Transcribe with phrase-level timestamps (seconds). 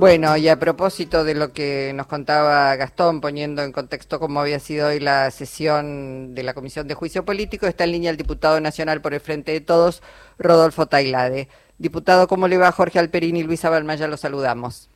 [0.00, 4.58] Bueno, y a propósito de lo que nos contaba Gastón, poniendo en contexto cómo había
[4.58, 8.58] sido hoy la sesión de la Comisión de Juicio Político, está en línea el diputado
[8.62, 10.02] nacional por el Frente de Todos,
[10.38, 11.48] Rodolfo Tailade.
[11.76, 14.08] Diputado, ¿cómo le va Jorge Alperín y Luisa Balmaya?
[14.08, 14.88] Los saludamos.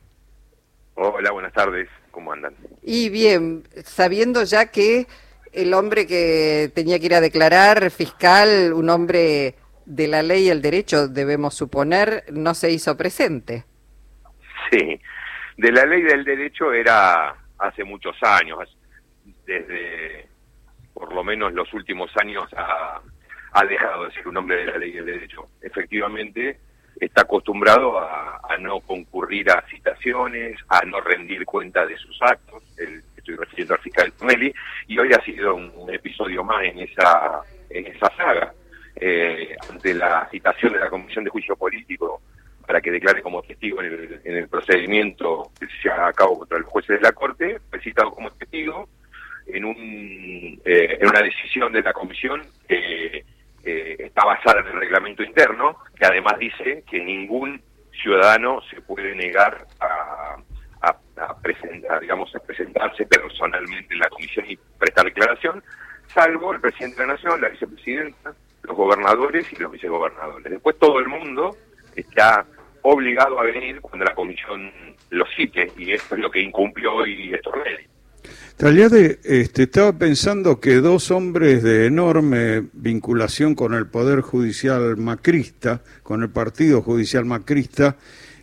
[0.95, 1.87] Hola, buenas tardes.
[2.09, 2.55] ¿Cómo andan?
[2.81, 5.05] Y bien, sabiendo ya que
[5.53, 9.53] el hombre que tenía que ir a declarar, fiscal, un hombre
[9.85, 13.65] de la ley y el derecho, debemos suponer, no se hizo presente.
[14.71, 14.99] Sí,
[15.57, 18.77] de la ley del derecho era hace muchos años,
[19.45, 20.27] desde
[20.93, 23.01] por lo menos los últimos años ha,
[23.69, 25.47] dejado de ser un hombre de la ley del derecho.
[25.61, 26.59] Efectivamente,
[26.99, 33.03] está acostumbrado a, no concurrir a citaciones, a no rendir cuenta de sus actos, el,
[33.17, 34.53] estoy refiriendo al fiscal Tonelli,
[34.87, 38.53] y hoy ha sido un, episodio más en esa, en esa saga.
[38.95, 42.21] Eh, ante la citación de la Comisión de Juicio Político
[42.65, 46.59] para que declare como testigo en el, en el procedimiento que se lleva a contra
[46.59, 48.87] los jueces de la Corte, fue como testigo
[49.47, 53.23] en, un, eh, en una decisión de la Comisión que
[53.63, 57.61] eh, está basada en el reglamento interno, que además dice que ningún
[58.01, 60.37] ciudadano se puede negar a,
[61.41, 65.63] presentar, digamos, a presentarse personalmente en la comisión y prestar declaración,
[66.07, 70.51] salvo el presidente de la Nación, la vicepresidenta, los gobernadores y los vicegobernadores.
[70.51, 71.55] Después todo el mundo
[71.95, 72.45] está
[72.85, 74.71] obligado a venir cuando la comisión
[75.09, 77.85] lo cite, y esto es lo que incumplió hoy Estornelli.
[78.57, 85.81] Taliade, este, estaba pensando que dos hombres de enorme vinculación con el Poder Judicial Macrista,
[86.03, 87.97] con el Partido Judicial Macrista,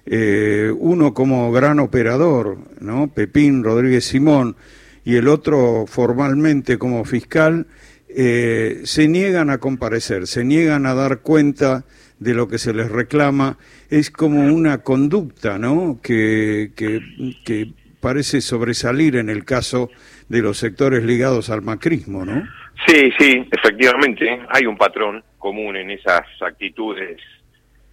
[0.05, 3.09] eh, uno como gran operador, ¿no?
[3.09, 4.57] Pepín Rodríguez Simón,
[5.05, 7.67] y el otro formalmente como fiscal,
[8.09, 11.85] eh, se niegan a comparecer, se niegan a dar cuenta
[12.23, 13.59] de lo que se les reclama,
[13.91, 15.99] es como una conducta, ¿no?
[16.03, 19.89] Que, que, parece sobresalir en el caso
[20.29, 22.43] de los sectores ligados al macrismo, ¿no?
[22.85, 27.21] Sí, sí, efectivamente, hay un patrón común en esas actitudes,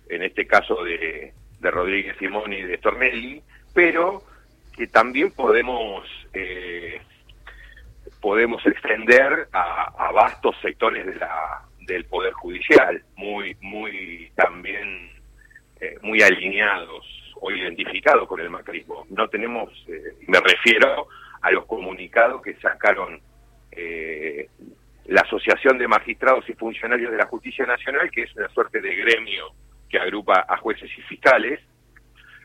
[0.10, 3.40] en este caso de, de Rodríguez Simón y de Stornelli,
[3.72, 4.24] pero
[4.76, 7.00] que también podemos eh,
[8.20, 15.12] podemos extender a, a vastos sectores de la, del Poder Judicial, muy, muy también
[15.82, 17.06] eh, muy alineados
[17.42, 19.06] o identificados con el macrismo.
[19.10, 21.08] No tenemos, eh, me refiero
[21.42, 23.20] a los comunicados que sacaron
[23.72, 24.50] eh,
[25.06, 28.96] la Asociación de Magistrados y Funcionarios de la Justicia Nacional, que es una suerte de
[28.96, 29.48] gremio
[29.90, 31.60] que agrupa a jueces y fiscales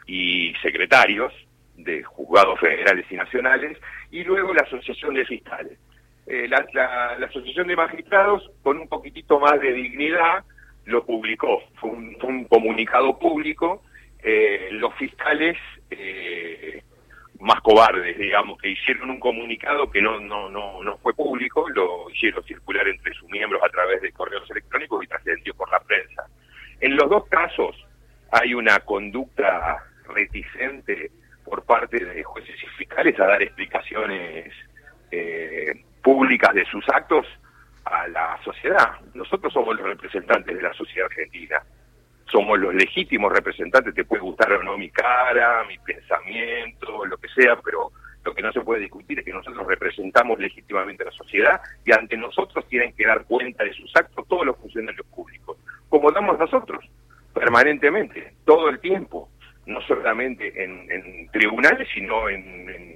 [0.07, 1.33] y secretarios
[1.77, 3.77] de juzgados federales y nacionales,
[4.11, 5.79] y luego la Asociación de Fiscales.
[6.27, 10.45] Eh, la, Asociación de Magistrados, con un poquitito más de dignidad,
[10.85, 11.63] lo publicó.
[11.77, 13.83] Fue un, comunicado público.
[14.23, 15.57] Eh, los fiscales
[15.91, 16.83] eh,
[17.41, 22.09] más cobardes, digamos, que hicieron un comunicado que no, no, no, no fue público, lo
[22.11, 26.25] hicieron circular entre sus miembros a través de correos electrónicos y trascendió por la prensa.
[26.81, 27.77] En los dos casos
[28.33, 31.11] hay una conducta reticente
[31.45, 34.53] por parte de jueces y fiscales a dar explicaciones
[35.11, 37.27] eh, públicas de sus actos
[37.87, 39.01] a la sociedad.
[39.15, 41.63] Nosotros somos los representantes de la sociedad argentina.
[42.31, 47.29] Somos los legítimos representantes, te puede gustar o no mi cara, mi pensamiento, lo que
[47.29, 47.91] sea, pero
[48.23, 51.93] lo que no se puede discutir es que nosotros representamos legítimamente a la sociedad y
[51.93, 55.57] ante nosotros tienen que dar cuenta de sus actos todos los funcionarios públicos,
[55.89, 56.85] como damos nosotros,
[57.33, 59.31] permanentemente, todo el tiempo,
[59.67, 62.94] no solamente en, tribunales, sino en, en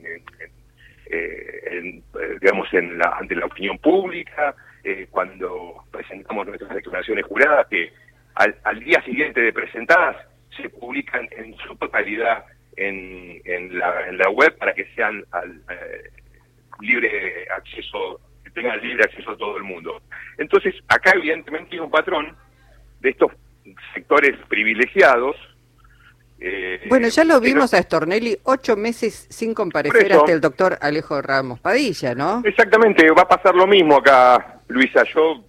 [1.10, 4.54] eh, en, eh, digamos, en la, ante la opinión pública,
[4.84, 7.92] eh, cuando presentamos nuestras declaraciones juradas, que
[8.34, 10.16] al, día siguiente de presentadas
[10.56, 12.44] se publican en su totalidad
[12.76, 15.60] en, en, la, en la web para que sean al,
[16.80, 20.00] libre acceso, que tengan libre acceso a todo el mundo.
[20.36, 22.36] Entonces, acá evidentemente hay un patrón
[23.00, 23.32] de estos
[23.94, 25.36] sectores privilegiados
[26.40, 31.20] eh, bueno, ya lo vimos a Stornelli ocho meses sin comparecer hasta el doctor Alejo
[31.20, 32.42] Ramos Padilla, ¿no?
[32.44, 35.02] Exactamente, va a pasar lo mismo acá, Luisa.
[35.12, 35.42] Yo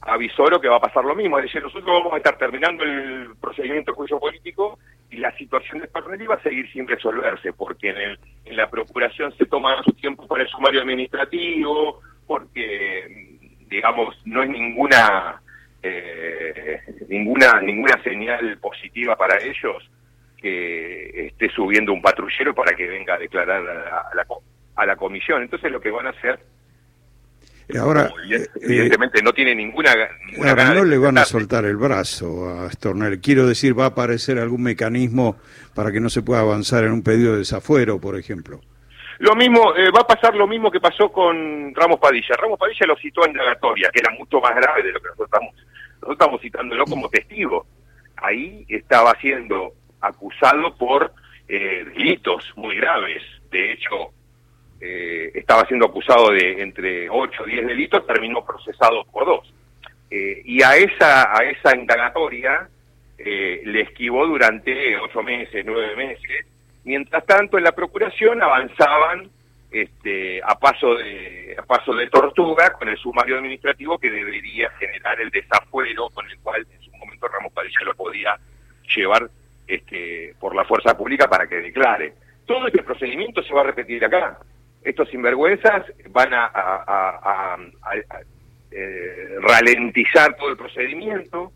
[0.00, 1.38] avisoro que va a pasar lo mismo.
[1.38, 4.78] Es decir, nosotros vamos a estar terminando el procedimiento de juicio político
[5.10, 9.34] y la situación de Stornelli va a seguir sin resolverse, porque en, en la procuración
[9.36, 13.36] se toma su tiempo para el sumario administrativo, porque,
[13.68, 15.40] digamos, no es ninguna.
[15.86, 16.80] Eh,
[17.10, 19.86] ninguna ninguna señal positiva para ellos
[20.44, 24.26] que esté subiendo un patrullero para que venga a declarar a la,
[24.76, 25.42] a la, comisión.
[25.42, 26.38] Entonces lo que van a hacer
[27.80, 29.90] Ahora, eh, evidentemente no tiene ninguna,
[30.38, 33.20] ahora no le van a soltar el brazo a Stornelli.
[33.20, 35.36] Quiero decir, va a aparecer algún mecanismo
[35.74, 38.60] para que no se pueda avanzar en un pedido de desafuero, por ejemplo.
[39.20, 42.36] Lo mismo, eh, va a pasar lo mismo que pasó con Ramos Padilla.
[42.36, 45.28] Ramos Padilla lo citó en indagatoria, que era mucho más grave de lo que nosotros
[45.32, 45.54] estamos,
[45.94, 47.66] nosotros estamos citándolo como testigo.
[48.16, 49.72] Ahí estaba siendo
[50.06, 51.12] acusado por
[51.48, 53.22] eh, delitos muy graves.
[53.50, 54.12] De hecho,
[54.80, 59.54] eh, estaba siendo acusado de entre 8 o 10 delitos, terminó procesado por dos.
[60.10, 62.68] Eh, y a esa, a esa indagatoria
[63.16, 66.46] le esquivó durante 8 meses, 9 meses.
[66.84, 69.30] Mientras tanto, en la Procuración avanzaban
[69.74, 75.20] este, a, paso de, a paso de tortuga con el sumario administrativo que debería generar
[75.20, 78.38] el desafuero con el cual en su momento Ramos Padilla lo podía
[78.94, 79.28] llevar
[79.66, 82.14] este, por la fuerza pública para que declare.
[82.46, 84.38] Todo este procedimiento se va a repetir acá.
[84.82, 87.56] Estos sinvergüenzas van a,
[88.70, 91.52] eh, ralentizar todo el procedimiento.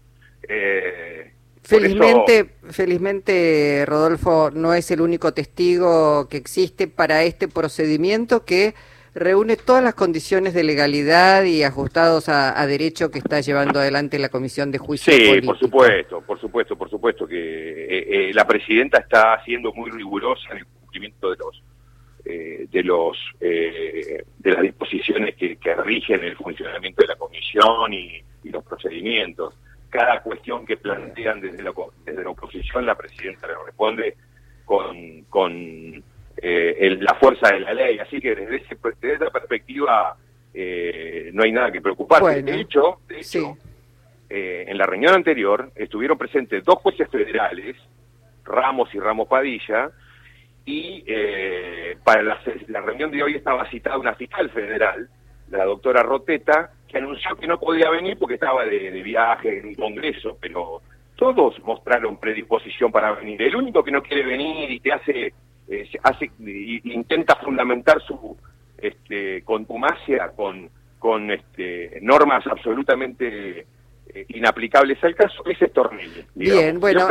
[0.49, 1.33] Eh,
[1.63, 8.75] felizmente, felizmente, Rodolfo no es el único testigo que existe para este procedimiento que
[9.19, 14.29] reúne todas las condiciones de legalidad y ajustados a, derecho que está llevando adelante la
[14.29, 18.99] Comisión de Juicio Sí, por supuesto, por supuesto, por supuesto que eh, eh, la presidenta
[18.99, 21.63] está siendo muy rigurosa en el cumplimiento de los
[22.25, 28.65] eh, de los de las disposiciones que, rigen el funcionamiento de la comisión y, los
[28.65, 29.55] procedimientos.
[29.91, 31.73] Cada cuestión que plantean desde la,
[32.05, 34.17] desde la oposición, la presidenta le responde
[34.65, 35.98] con, con
[36.41, 37.99] eh, la fuerza de la ley.
[37.99, 40.17] Así que desde, esa perspectiva
[40.55, 42.43] eh, no hay nada que preocuparse.
[42.43, 43.57] De hecho, de hecho
[44.31, 47.77] eh, en la reunión anterior estuvieron presentes dos jueces federales,
[48.45, 49.91] Ramos y Ramos Padilla,
[50.65, 51.03] y
[52.05, 55.09] para la, reunión de hoy estaba citada una fiscal federal,
[55.51, 59.69] la doctora Roteta, que anunció que no podía venir porque estaba de, de viaje en
[59.69, 60.83] un congreso, pero
[61.17, 63.41] todos mostraron predisposición para venir.
[63.41, 65.33] El único que no quiere venir y te hace
[65.69, 66.31] eh, hace,
[66.85, 68.37] intenta fundamentar su
[68.79, 73.67] este, contumacia con, con este, normas absolutamente
[74.15, 76.25] eh, inaplicables al caso, es Stornelli.
[76.35, 77.09] Bien, bueno,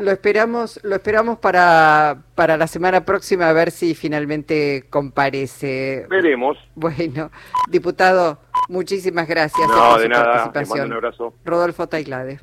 [0.00, 6.06] lo, esperamos, lo esperamos para, para la semana próxima a ver si finalmente comparece.
[6.08, 6.56] Veremos.
[6.74, 7.30] Bueno,
[7.68, 8.38] diputado,
[8.68, 10.86] muchísimas gracias no, de nada, participación.
[10.86, 11.34] un abrazo.
[11.44, 12.40] Rodolfo Tailade.